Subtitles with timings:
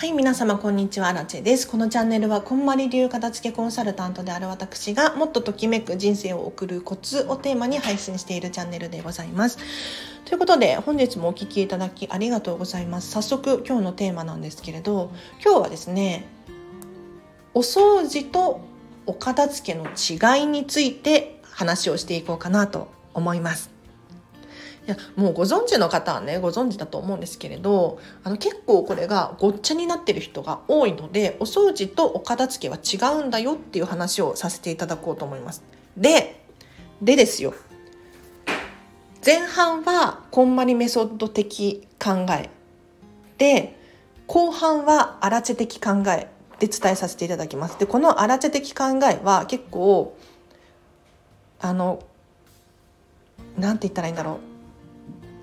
[0.00, 1.68] はい、皆様こんにちは、アラチェです。
[1.68, 9.58] このチャンネルは、こんまり流片付けコンサルタントである私が、もっとときめく人生を送るコツをテーマに配信しているチャンネルでございます。
[10.24, 13.10] ということで、本日もお聴きいただきありがとうございます。
[13.10, 15.10] 早速、今日のテーマなんですけれど、
[15.44, 16.24] 今日はですね、
[17.52, 18.62] お掃除と
[19.04, 23.79] お片付けの違いについて話をしていこうかなと思います。
[24.90, 35.62] いやもうご存知の方はねご存知だと思うんですけれどあの結構これがごっちゃになってる人が多いのでお掃除とお片付けは違うんだよっていう話をさせていただこうと思います。
[35.96, 36.42] で
[37.00, 37.54] でですよ
[39.24, 42.50] 前半はこんまりメソッド的考え
[43.38, 43.78] で
[44.26, 46.26] 後半はアラチェ的考え
[46.58, 47.78] で伝えさせていただきます。
[47.78, 50.16] でこのアラチェ的考えは結構
[51.60, 52.02] あの
[53.56, 54.49] なんて言ったらいいんだろう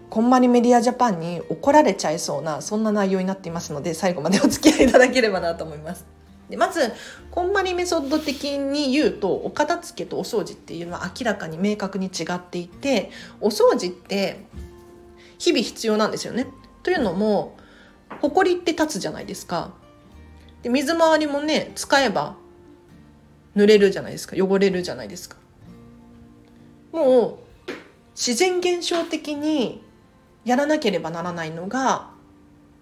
[0.10, 6.06] こんまりメディアジャパンに怒られちゃいそうなそんな内容になっていますので最後までお付き合いいただければなと思います。
[6.50, 6.94] でまず
[7.30, 14.46] こんまりメソッド的に言うとお片付けとお掃除っていうのは明らかに明確に違っていてお掃除って
[15.38, 16.48] 日々必要なんですよね。
[16.84, 17.58] というのも
[18.22, 19.74] ほこりって立つじゃないですか。
[20.64, 22.38] で水回りもね使えば
[23.56, 25.36] 濡れるじゃないですか汚れるじゃないですか。
[26.94, 27.38] もう
[28.16, 29.84] 自然現象的に
[30.48, 32.10] やらなければならないのが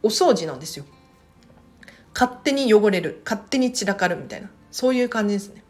[0.03, 0.85] お掃除なんですよ。
[2.13, 5.63] 勝手に汚れる勝手に散らかるみたいなそういう感じですね。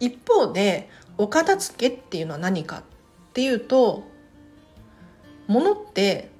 [0.00, 2.82] 一方でお片付けっていうのは何かっ
[3.34, 4.04] ていうと
[5.46, 6.30] 物って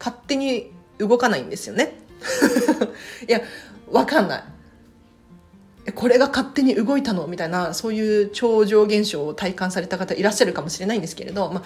[0.00, 1.94] 勝手に動かないんですよね。
[3.28, 3.40] いや
[3.90, 5.92] わかんない。
[5.94, 7.28] これが勝手に動いたの？
[7.28, 11.62] みたいなそういう超常現象を体感された方いらっしゃるかもしれないんですけれど、まあ、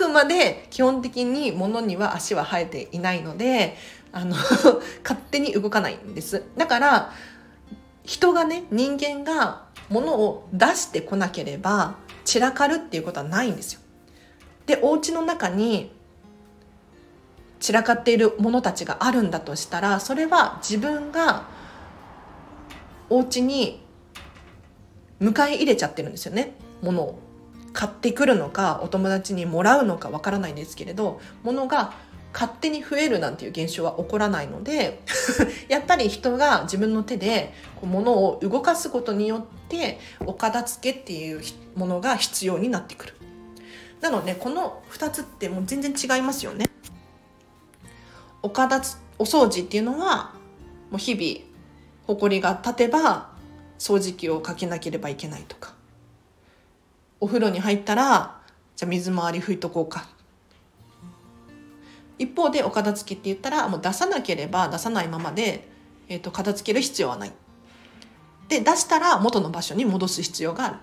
[0.00, 3.76] くまで基本的に物には足は生えていないので
[4.12, 4.34] あの
[5.04, 6.42] 勝手に動かないんです。
[6.56, 7.12] だから
[8.04, 13.80] 人がね人間が物を出してこなければ散らかるっていうことはないんですよ。
[14.66, 15.92] でお家の中に
[17.60, 21.44] 散らかっているものたちがあるんだとしたらそれは自分が
[23.10, 23.84] お家に
[25.20, 26.54] 迎え入れちゃってるんですよね。
[26.80, 27.29] 物を。
[27.72, 31.94] 買ってくるのかお友達にもらうのかわからないんですけれど物が
[32.32, 35.02] 勝手に増えるなんていう現象は起こらないので
[35.68, 41.42] やっぱり人が自分の手でこう物を動かすことによってお片付けっていう
[41.74, 43.14] ものが必要になってくる。
[44.00, 46.66] なのでこの2つってもう全然違いますよね。
[48.42, 50.32] お片つお掃除っていうのは
[50.90, 51.46] もう日々
[52.06, 53.30] ほこりが立てば
[53.78, 55.74] 掃除機をかけなければいけないとか
[57.20, 58.40] お風呂に入ったら
[58.76, 60.08] じゃあ水回り拭いとこうか。
[62.18, 65.68] 一方でお片付けって言ったらもう出さなければ出さないままで、
[66.08, 67.32] えーと、片付ける必要はない。
[68.48, 70.76] で出したら元の場所に戻す必要がある。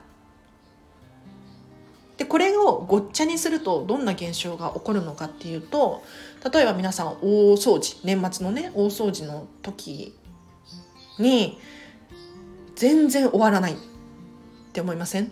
[2.17, 6.03] でこれをごっちゃにするとどんな現象が起こるのかっていうと
[6.51, 10.15] 例えば皆さん大掃除年末のね大掃除の時
[11.19, 11.59] に
[12.75, 13.75] 全然終わらないっ
[14.73, 15.31] て思いません？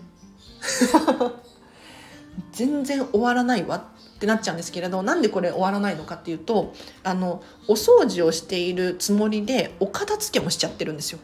[2.51, 6.73] 全然終わらないわってなっちゃうんですけれどなんでこれ終わらないのかっていうと
[7.03, 11.19] あのお掃除をしているつもりでお片付けもしちゃってるんですよ。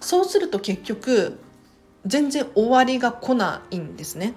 [0.00, 1.38] そうすると結局
[2.04, 4.34] 全然終わりが来ないんですね。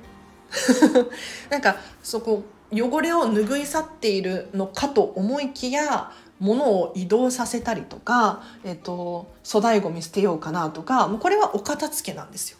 [1.52, 12.58] なんかそこ汚れを拭い去っているのかと思いきや物を移動させたりとか、えっと、粗大ごみ捨てようかなとかもうこれはお片付けなんですよ。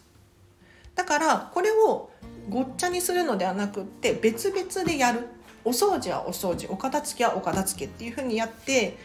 [0.94, 2.10] だからこれを
[2.48, 5.28] ごっちゃにするのではなくって別々でやる
[5.64, 8.98] お掃除はお掃除お片付けはお片付けっていうふうにやって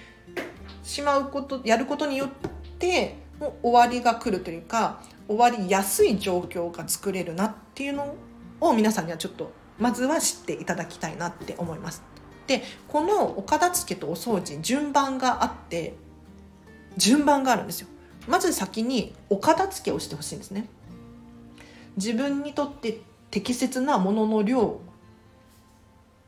[0.81, 2.29] しまうことやることによっ
[2.79, 8.15] てもう終わりが来るというか終わりやすい状況が作れるなっていうの
[8.59, 12.12] を皆さんにはちょっとまずは知っていただきたいなって思います。
[12.47, 15.93] でこのお片付けとお掃除順番があって
[16.97, 17.87] 順番があるんですよ。
[18.27, 20.67] まず先にお片付けをしてほしいんですね。
[21.97, 22.99] 自分にとって
[23.31, 24.79] 適切なものの量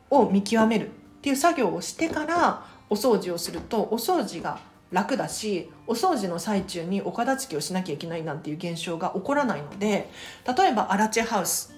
[0.09, 0.89] を見極めるっ
[1.21, 4.59] ていう作業をしてからお掃除をするとお掃除が
[4.91, 10.09] 楽だしお掃除の最中にお片付けをしなきゃいけないなんていう現象が起こらないので
[10.57, 11.74] 例えばアラチェハウス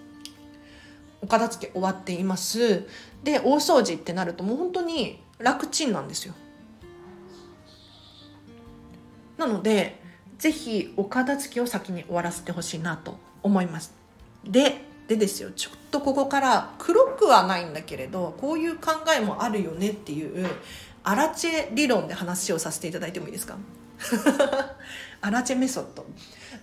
[1.22, 2.88] お片付け終わっています。
[3.24, 6.34] で大掃除ってなるともう本当に楽ちんなんですよ。
[9.38, 10.02] なので
[10.38, 13.94] 是非お片付けを先に終わらせてほしいなと思います。
[14.44, 15.52] ででですよ。
[15.52, 20.48] ちょっとここから黒くはないんだけれどこういう考えもあるよねっていう
[21.04, 23.58] アラチェ理論で話をさせていただいてもいいですか？
[25.22, 26.06] アラチェメソッド。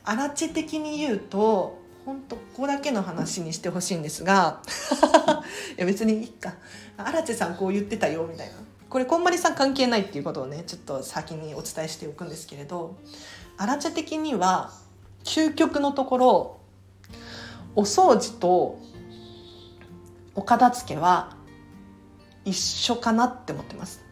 [0.04, 4.60] アラチェ的に言うと本当ここだけの話にしてほしいんですが
[5.76, 6.54] いや別にいいか。
[6.96, 8.54] アラチェさんこう言ってたよみたいな。
[8.88, 12.94] これこんまりさん関係ないっていうことをねちょっと先にお伝えしておくんですけれど
[13.56, 14.70] アラチェ的には
[15.24, 16.56] 究極のところ
[17.74, 18.78] お掃除と
[20.36, 21.36] お片付けは
[22.44, 24.04] 一緒かなって思ってます。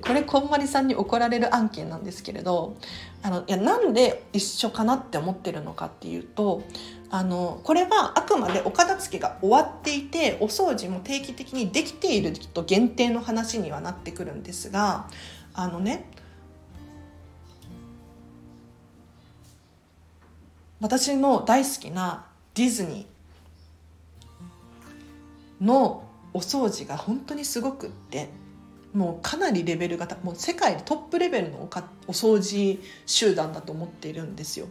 [0.00, 2.76] これこんまりさんに怒られる案件なんですけれど
[3.22, 6.62] あのいやなんで一緒かなって思ってるのかっていうと
[7.10, 15.08] あのこれはあくまでお片付けが終わっていてお掃除も定期的にできていると限定の話にはなってくるんですが
[15.52, 16.08] あのね
[20.80, 28.30] 私の大好きなディズニーのお掃除が本当にすごくって
[28.94, 34.66] もうかなりレベルがもう世界トップレベルのおかお掃除集団だと思っているんですよ。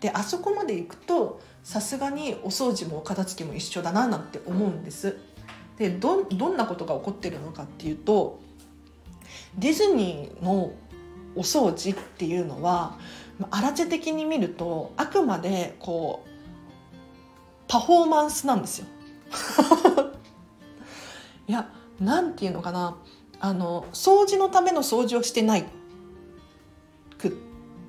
[0.00, 5.18] であそこまで行くとさすがにお掃除もお片付けも一緒だななんて思うんです。
[5.78, 8.40] でどどんなことが起こってるのかっていうと
[9.58, 10.72] ディズニーの
[11.34, 12.98] お掃除っていうのは
[13.50, 16.28] アラチェ的に見るとあくまでこう
[17.68, 18.86] パフォーマンスなんですよ。
[21.48, 21.70] いや
[22.00, 22.96] なんていうのかな
[23.42, 25.64] あの掃除のための掃除をしてない
[27.18, 27.30] くっ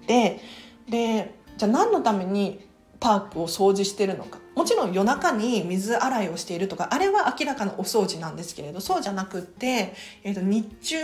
[0.08, 0.42] て
[0.90, 2.68] でじゃあ何のために
[3.00, 4.40] パークを掃除してるのか。
[4.56, 10.98] もちろん夜中に水洗いをしているとかあれは明らかなお掃除なんですけれどそうじゃなくって、えー、と日中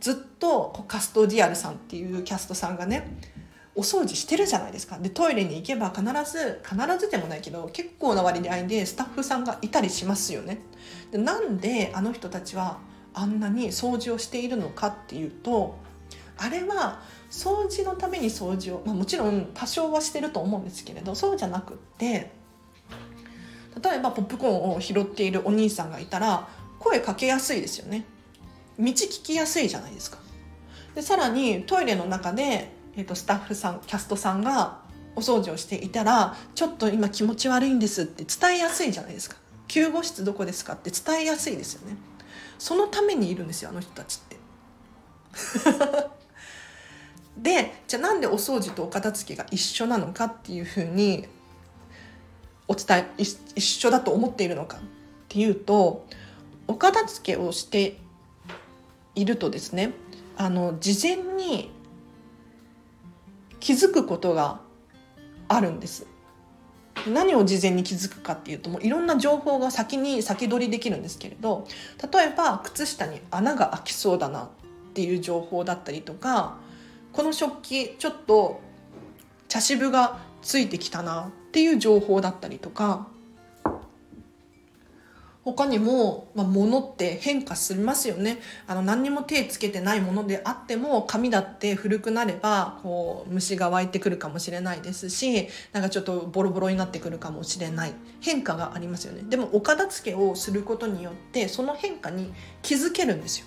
[0.00, 3.18] ずっとカストディアルさんっていうキャストさんがね
[3.74, 4.98] お掃除してるじゃないですか。
[4.98, 10.60] でトイレに行けば必ず必ずでもないけど結構な割合でスタッフさんがいたりしますよね。
[11.10, 12.78] でなんであの人たちは
[13.14, 15.78] あんなに掃除をしているのかっていうと
[16.38, 22.32] あれは掃除のために掃除を、まあ、もちろん多少はしてると思うんですけれどそうじゃなくって
[23.82, 26.48] 例えばポップコーンを拾っているお兄さんがいたら
[26.78, 28.04] 声かけやすいですよね。
[28.78, 30.18] 道聞きやすいじゃないですか。
[30.94, 34.80] でさらにトイレの中で、えーと、スタッフさんキャストさんが
[35.14, 39.36] お掃除をしていたらちょっと今気持ち悪いんですって伝えやすいじゃないですか。
[39.68, 41.96] 救護室どこですかって伝えやすいですよね。
[42.58, 44.36] そのためにいるんですよあの人たちって。
[47.36, 51.26] でじゃあなんでお掃除とお片付けが一緒なのかっていうふうに
[52.68, 54.80] お伝え一緒だと思っているのかっ
[55.28, 56.06] ていうと
[56.66, 57.98] お片付けをして
[59.14, 59.92] いるとですね
[60.36, 61.70] あの事前に
[63.60, 64.60] 気づくことが
[65.48, 66.06] あるんです
[67.06, 71.66] 何を事前に気づくかっていうともういろんな情報が先に先取りできるんですけれど
[72.12, 74.48] 例えば靴下に穴が開きそうだなっ
[74.94, 76.58] ていう情報だったりとか
[77.12, 78.60] この食器ちょっと
[79.48, 83.06] 茶渋がついてきたなっていう情報だったりとか
[85.44, 88.38] 他にも、まあ、物って変化しますよね。
[88.68, 97.92] あの何にも手つけてないものであっても紙だって古くなればこう虫が湧いてくるかもしれないですしなんかちょっとボロボロになってくるかもしれない。
[98.20, 99.22] 変化がありますよね。
[99.28, 102.32] でもお片付けをすることによってその変化に
[102.62, 103.46] 気づけるんですよ。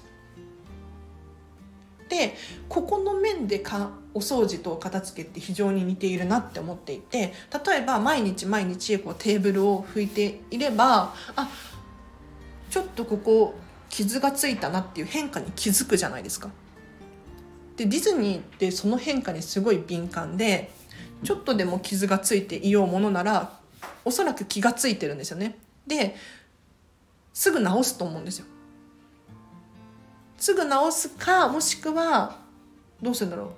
[2.09, 2.35] で
[2.69, 7.33] ここの面でかお掃除とお片付けって非常に似ているなって思っていて
[7.65, 11.49] 例えば毎日毎日こうテーブルを拭いていればあ
[12.75, 13.55] ちょっとここ
[13.89, 16.49] 傷がついたなっていう変化に気づくじゃないですか。
[17.77, 20.73] でディズニーってその変化にすごい敏感で
[21.23, 23.59] ちょっとでも傷がついていようものなら
[24.03, 25.57] おそらく気がついてるんですよね。
[25.87, 26.17] で
[27.33, 28.45] すぐ直すと思うんですよ。
[30.35, 32.39] すぐ直すかもしくは
[33.01, 33.49] どうするんだろう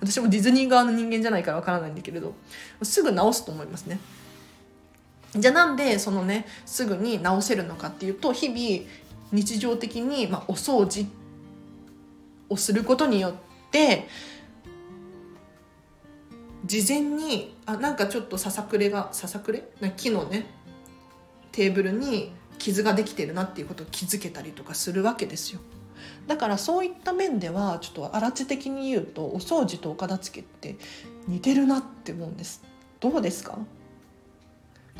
[0.04, 2.34] 私もディズニー側の人間じゃないからわからないんだけれど
[2.82, 3.98] すぐ直すと思いますね。
[5.36, 8.88] じゃあなんでそのねすぐに直せるのかっていうと日々
[9.32, 11.06] 日常的に、まあ、お掃除
[12.48, 13.32] をすることによっ
[13.70, 14.08] て
[16.66, 19.68] 事前にあなんかちょっとささくれがささくれ？
[19.80, 20.46] な木のね
[21.52, 25.60] テーブルに傷ができてるなっていうことを気づけたりとかするわけですよ。
[26.26, 30.76] だからそういった面ではちょっと荒地的に言うとお掃除とお片付けって
[31.26, 32.62] 似てるなって思うんです。
[33.00, 33.58] どうですか？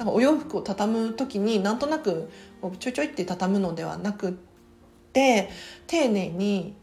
[0.00, 2.30] なんかお洋服を畳む時になんとなく
[2.78, 4.32] ちょいちょいって畳むのではなくっ
[5.12, 5.50] て
[5.86, 6.74] 丁寧に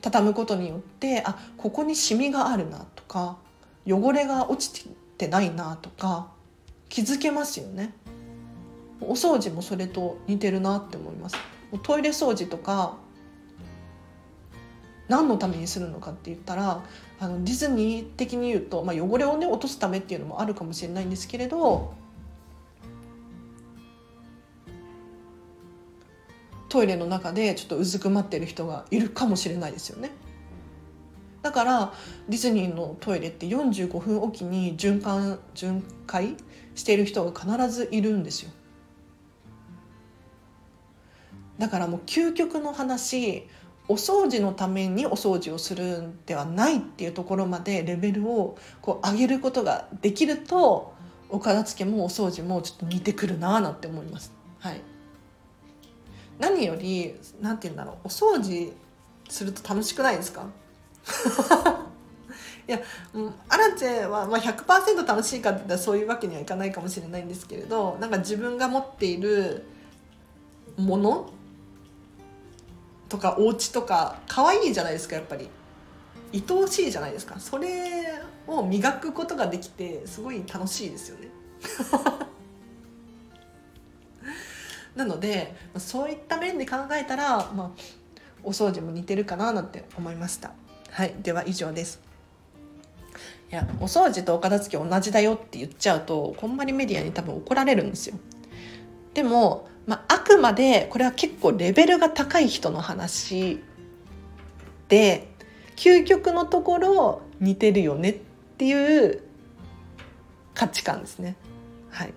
[0.00, 3.36] 畳むことによってあここにシミがあるなとか
[3.84, 4.88] 汚れが落ち
[5.18, 6.28] てないなとか
[6.88, 7.94] 気づけますよね。
[9.00, 11.36] お掃除もそれと似てるなって思います。
[11.82, 12.96] トイレ掃除とか
[15.10, 16.84] 何のためにするのかって言ったら
[17.18, 21.92] あのディズニー的に言うと、まあ、汚れをね落とすためっていうのもあるかもしれないんですけれど
[26.68, 30.12] トイレの中でちょっとうずくまってる人がいるかもしれないですよね。
[31.42, 31.92] だから
[32.28, 36.36] ディズニーのトイレって45分おきに循環巡回
[36.76, 38.52] している人が必ずいるんですよ。
[41.58, 43.48] だからもう究極の話
[43.88, 50.94] お掃除のためにお掃除をするんではないっていうところまでレベルをこう上げることができると
[51.28, 54.32] お片付けもお掃除もちょっと似てくるなあなんて思います。
[54.60, 54.80] はい、
[56.38, 58.72] 何より何て言うんだろうお掃除
[59.28, 60.46] すると楽しくないですか？
[62.68, 62.80] いや、
[63.14, 69.64] うん、アラチェは、まあ、100%楽しいかって言ったらそういうわけにはいかないかもしれないんですけれどなんか自分が持っている
[70.76, 71.30] もの
[73.10, 75.50] とかお家とか可愛いじゃないですかやっぱり。
[76.32, 77.38] 愛おしいじゃないですか。
[77.40, 81.28] それを磨くことができてすごい楽しいですよね。
[84.94, 87.80] なのでそういった面で考えたら、まあ、
[88.44, 90.52] お掃除も似てるかななんて思いました。
[90.90, 91.14] はい。
[91.20, 92.00] では以上です。
[93.50, 98.16] いやお掃除とお片付け同じだよって言っちゃうとこんまりメディアに多分怒られるんですよ。
[99.14, 103.62] でもまあ、あくまでこれは結構レベルが高い人の話
[104.88, 105.28] で
[105.76, 108.14] 究極のところ似てるよねっ
[108.58, 109.22] ていう
[110.54, 111.36] 価値観ですね。
[111.90, 112.12] はい、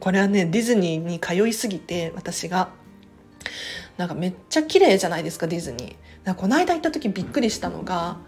[0.00, 2.70] これはねディズニーに通いすぎて私が
[3.96, 6.34] なんかめっちゃ綺麗じゃないですかディズニー。
[6.34, 8.18] この間行った時びっくりしたのが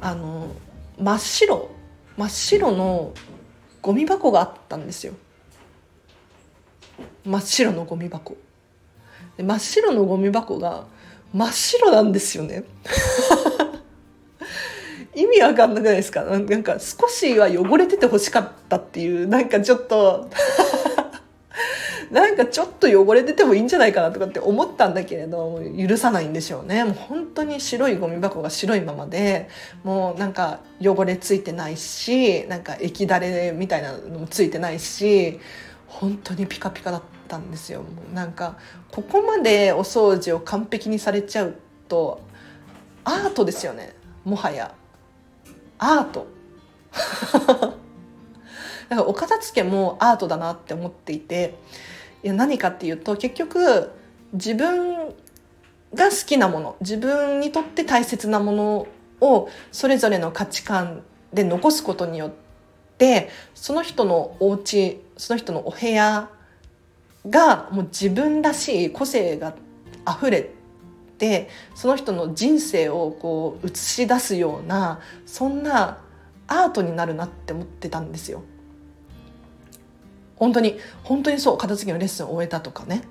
[0.00, 0.54] あの
[0.98, 1.70] 真っ白
[2.16, 3.12] 真っ白の
[3.82, 5.14] ゴミ箱があったんですよ。
[7.24, 8.36] 真っ白のゴミ箱。
[9.38, 10.84] 真っ白のゴミ箱が
[11.32, 12.64] 真っ白なんですよね。
[15.14, 16.22] 意味わかんなくないですか？
[16.24, 20.28] なんか少しは汚れててほしかったっていうなんかちょっと
[22.10, 26.84] なんかちょっと汚れててもいいんじゃないかなとかって思ったんだけれど許さないんでしょうね。
[26.84, 29.48] もう本当に白いゴミ箱が白いままで
[29.84, 35.38] もうなんか汚れついてないしなんか液だれみたいなのもついてないし
[35.90, 37.82] 本当にピカピカだったんですよ。
[37.82, 38.56] もうなんか
[38.90, 41.56] ここまでお掃除を完璧にされちゃう
[41.88, 42.22] と
[43.04, 43.94] アートですよね。
[44.24, 44.74] もはや。
[45.78, 46.26] アート。
[48.88, 51.54] だからお片付けもアートだなって思っていて
[52.22, 53.90] いや何かっていうと結局
[54.32, 55.14] 自分
[55.94, 58.86] が好きなもの自分にとって大切なもの
[59.20, 62.30] をそれぞれの価値観で残すことによっ
[62.98, 66.30] てその人のお家その人のお部屋
[67.28, 69.54] がもう自分らしい個性が
[70.08, 70.50] 溢れ
[71.18, 75.98] てその人の人生をこう映し出すようなそんな
[76.46, 78.42] アートになるなって思ってたんですよ。
[80.36, 83.02] 本当に本当にそう片付けのレッスンを終えたとかね。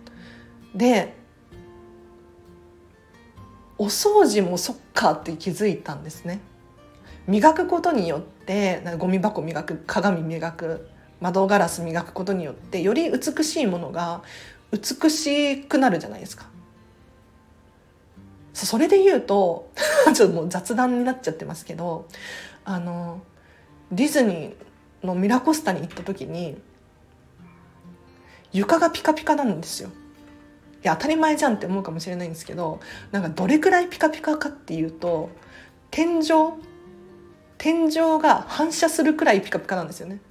[0.74, 1.14] で
[3.78, 6.40] お掃除もそっかって気づいたんですね。
[7.28, 10.90] 磨くことによってなんかゴミ箱磨く鏡磨く
[11.22, 14.24] 窓ガラス磨くことによってより美しいものが
[14.72, 16.48] 美しくなるじゃないですか。
[18.54, 19.72] それで言うと
[20.14, 22.08] ちょっともう雑談になっちゃってますけど
[22.66, 23.22] あの
[23.92, 26.58] ディズニーのミラコスタに行った時に
[28.52, 29.90] 床がピカピカなんですよ。
[30.84, 32.80] いや当たり前じゃんって思うかもしれないんですけど
[33.12, 35.30] なんかどれくらいピカピカかっていうと
[35.92, 36.54] 天井
[37.58, 40.22] 天井が反射するくらいピカピカなんですよね。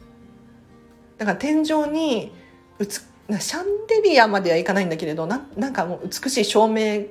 [1.18, 2.32] だから天井に
[2.78, 3.06] うつ
[3.40, 7.06] シャンデリアまではいかないんだけれどななんかもう美しい照明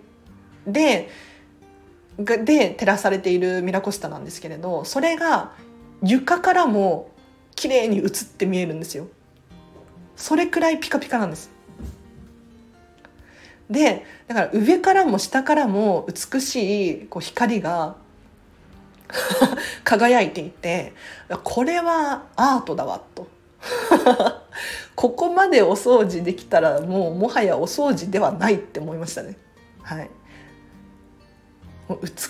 [0.65, 1.09] で
[2.17, 5.51] で照らされているミラコスタなんですけれどそれが
[6.01, 7.11] 床からも
[7.55, 9.07] 綺麗に映って見えるんですよ。
[10.15, 11.51] それくらいピカピカなんです。
[13.69, 17.97] でだから上からも下からも美しいこう光が
[19.83, 20.93] 輝いていて
[21.43, 23.27] これはアートだわと。
[24.95, 29.37] ここまでお掃除できたらもうもはやお掃除ではないって思いましたね。
[29.81, 30.09] はい、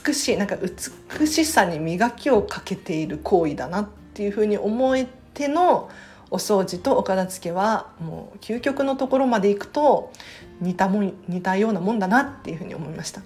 [0.06, 5.90] 美しいなんか美しさに磨きをかけている行為だなっていうふうに思えての
[6.30, 10.12] お掃除とお片付けはもう究極のところまでいくと
[10.60, 13.22] 似たもん似たようなもんだなっていうふうに思いました。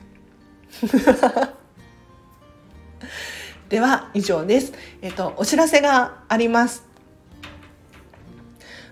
[3.70, 4.74] では以上です。
[5.02, 6.91] えっと、お知らせがあります。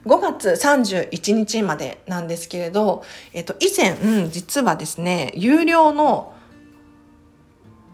[0.09, 6.33] 5月31日までなんですけれど、えっと、以前、実はですね、有料の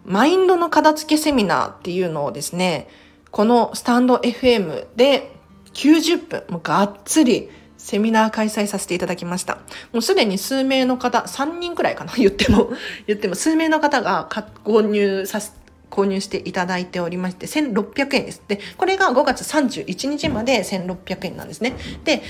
[0.06, 2.88] マインドの片付けセミナーっていうのをですね、
[3.32, 5.36] このスタンド FM で
[5.74, 9.56] 90分、もうがっつりセミナー開催させていただきました。
[9.92, 12.14] もうすでに数名の方、3人くらいかな？
[12.16, 12.70] 言っても、
[13.08, 14.30] 言っても数名の方が
[14.64, 15.65] 購入させて
[15.96, 18.42] 購入していただいておりまして、1600円です。
[18.48, 21.78] で、これが5月31日まで1600円なんですね。
[22.04, 22.22] で、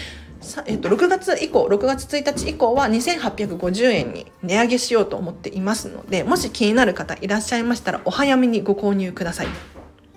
[0.67, 9.47] えっと、6月以降、6月1日以降は2850円に値上げしようと思っていますので、もし気になる方いらっしゃいましたら、お早めにご購入ください。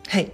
[0.09, 0.31] はい。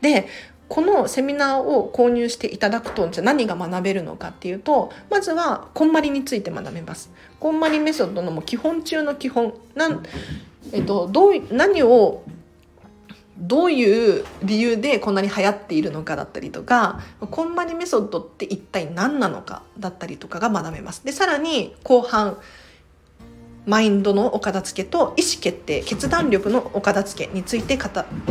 [0.00, 0.28] で、
[0.68, 7.10] このセミナーを購入していただくと、じゃ何が学べるのかっていうと、まずは、こんまりについて学べます。
[7.40, 9.52] こんまりメソッドのも基本中の基本。
[9.74, 10.02] なん、
[10.72, 12.22] えっと、どう、何を
[13.38, 17.00] どういう理由でこんなに流行っているのかだったりとか
[17.30, 21.04] こんまりメソッドって一体何なのかだったりとかが学べます。
[21.04, 22.38] でさらに後半
[23.64, 27.78] マインドのお片付けと意思決定決断力のお片付けについて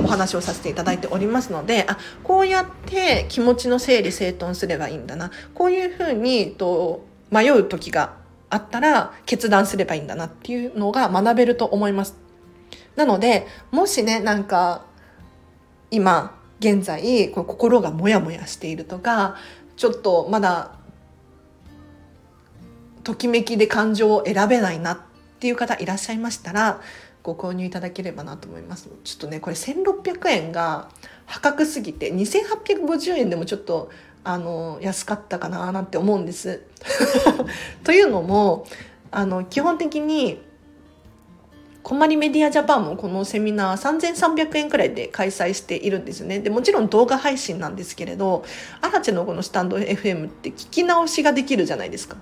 [0.04, 8.21] お話をさせていただいておりますのであこうやって気持ちの整理整頓すればいいんだなこういうふうにと迷う時が
[8.52, 12.16] あったら決断すればいいんだなっていうのが学べると思います。
[12.96, 14.86] なのでもしねなんか
[15.90, 19.36] 今現在こ心がモヤモヤしているとか
[19.78, 20.76] ちょっとまだ
[23.04, 25.00] ときめきで感情を選べないなっ
[25.40, 26.82] ていう方いらっしゃいましたら
[27.24, 30.90] ご購入いただければなと思いますちょっとねこれ1600円が
[31.26, 33.90] 破格すぎて2850円でもちょっと
[34.24, 36.62] あの安かったかななんて思うんです。
[37.84, 38.66] というのも
[39.12, 40.42] あの基本的に
[41.84, 46.40] こまりメディアジャパンもこのセミナー3300円くらいで開催しているんですよね。
[46.40, 48.46] で、もちろん動画配信なんですけれど、
[48.82, 52.18] アラチェのこのスタンド FM って聞き直しができるじゃないですか。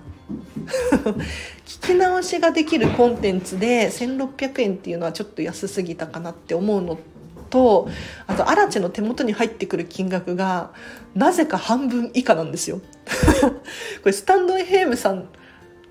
[1.66, 6.98] 聞き直しができるコンテンツで1600円っていうのはちょっと安すぎたかなって思うの
[7.50, 7.88] と、
[8.26, 10.72] あとアラチェの手元に入ってくる金額が
[11.14, 12.80] なぜか半分以下なんですよ。
[14.02, 15.28] これスタンド FM さん、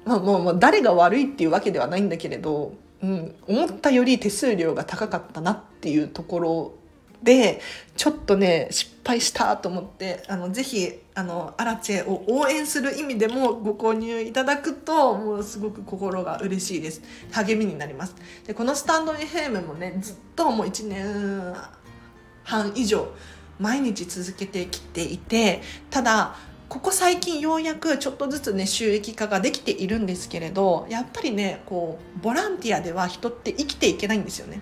[0.06, 6.74] まあまあまあ誰が悪いっていうわけではないんだけれど、うん、思ったより手数料が高かったなっていうところ
[7.24, 7.60] で
[7.98, 17.02] ちょっとね失敗したと思ってあのぜひあのアラチェを応援する意味でもご購入いただくともうすごく心が嬉しいです
[17.32, 18.16] 励みになります
[18.48, 21.56] でこのスタンド FM もねずっともう1年
[22.44, 23.10] 半以上
[23.60, 26.36] 毎日続けてきていてただ
[26.70, 34.62] ここ最近ようやくちょっとずつね収益化ができているんですけれどやっぱりねこうボランティアでは人って生きていけないんですよね。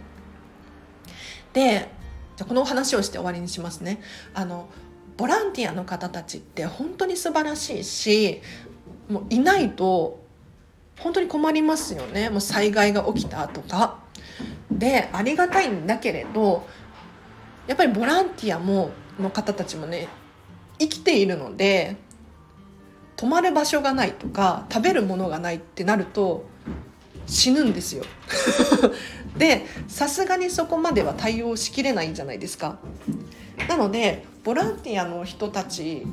[1.53, 1.89] で
[2.37, 3.99] じゃこの話をして終わりにしますね。
[4.33, 4.69] あの
[5.17, 8.41] ボランティアの方たちって本当に素晴らしいし
[9.09, 10.23] もういないと
[10.99, 13.99] 本当に困りますよねもう災害が起きたとか。
[14.71, 16.67] でありがたいんだけれど
[17.65, 20.07] やっぱりボランティアもの方たちもね
[20.77, 21.95] 生きているので
[23.15, 26.45] 泊まる場所がないとか食べるものがないってなると
[27.25, 28.03] 死ぬんですよ
[29.37, 32.77] でさすがにそこまでは対応しきれないんじゃないですか。
[33.67, 36.05] なのでボランティアの人たち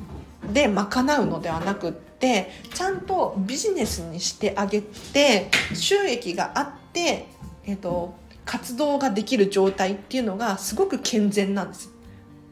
[0.51, 7.27] で賄うのではなくってちゃんとビジネスにしてあげて収益があって、
[7.65, 8.13] えーと
[8.45, 11.91] 活動ができる状態っていうのがすごく健全なんです。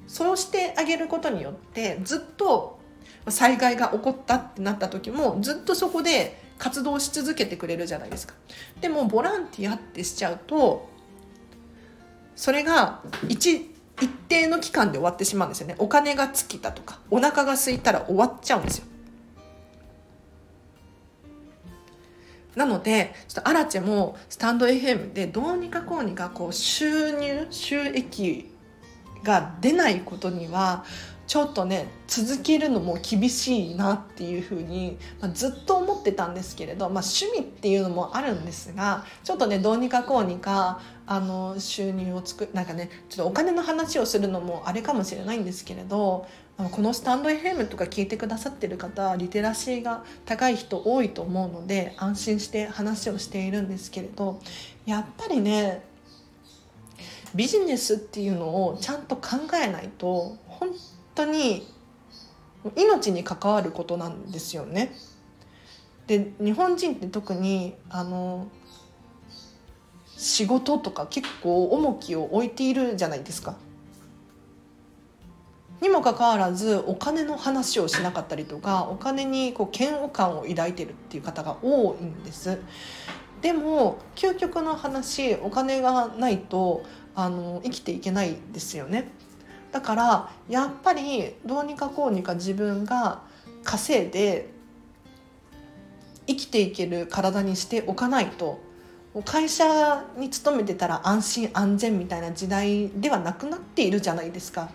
[0.07, 2.79] そうしてあげることによってずっと
[3.29, 8.35] 災害が起こったってなった時もずっとそこで活動し続けてくれるじゃないですか。
[8.79, 10.87] でもボランティアってしちゃうと
[12.37, 15.75] それが一一定の期間で終わってしまうんですよね。
[15.77, 18.85] お金が尽きたとかお腹が空いたら終わっちゃうんですよ。
[22.55, 28.49] なのでちょっとアラチェもスタンド FM でどうにかこうにかこう収入収益
[29.21, 30.85] が出ないことには
[31.33, 46.27] ちょっとね続けるのも厳しいなっていうふうに、まあ、ずっと思ってたんですけれど、まあ、趣味っていうのもあるんですがちょっとねどうにかこうにかあの収入を作なんかねちょっとお金の話をするのもあれかもしれないんですけれど
[46.71, 54.39] このスタンド FM とか聞いてくださってる方リテラシーが高い人多いと思うので安心して話をしているんですけれど
[54.85, 55.81] やっぱりね
[57.33, 60.69] ビジネスっていうのをちゃんと考えないと本
[61.15, 61.67] 当に
[62.75, 64.95] 命に関わることなんですよね。
[66.07, 68.47] で日本人って特にあの
[70.07, 73.55] 仕事とか結構重きを置いているじゃないですか。
[75.81, 82.59] にもかかわらずお金の話をしなかったりとかお金にこう嫌悪感を抱いてるっていう方が多いんです。
[83.41, 86.83] でも究極の話お金がないと
[87.15, 89.09] あの生きていけないですよね。
[89.73, 93.23] だからやっぱりどうにかこうにか自分が
[93.63, 94.47] 稼いで
[96.27, 98.61] 生きていける体にしておかないと
[99.25, 104.69] 会社に勤めてたら安心安全みたいな時代ではなくなっているじゃないですか。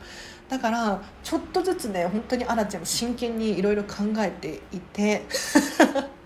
[0.48, 5.22] だからちょっとずつね本当にあらちゃん真剣にいろいろ考えていて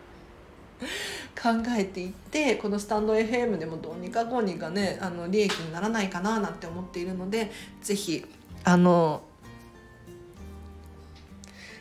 [1.34, 7.50] 考えていってこのスタンド FM でもどうにかこうにかねあの利益にならないかななんて思っているので
[7.82, 8.24] 是非
[8.64, 9.22] あの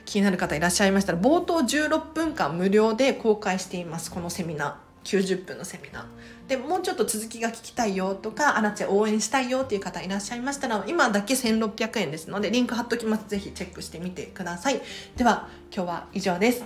[0.05, 4.91] 気になる方いらっしゃいましたら冒頭16分間無料で公開していますこのセミナー。
[5.03, 6.05] 90分のセミナー。
[6.47, 13.25] でもうちょっと続きが聞きたいよとかあらち応援したいよっていう方いらっしゃいましたら今だけ1600円ですのでリンク貼っときます。
[13.27, 14.81] ぜひチェックしてみてください。
[15.15, 16.63] では今日は以上です。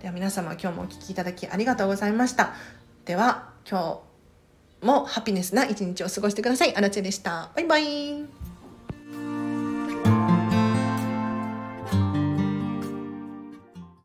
[0.00, 2.54] では皆様今日もお聴きいただきありがとうございました。
[3.04, 4.00] では今
[4.82, 6.76] 日もハピネスな一日を過ごしてください。
[6.76, 7.50] あらちでした。
[7.54, 8.37] バイバイ。